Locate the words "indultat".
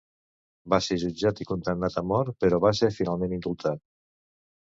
3.39-3.83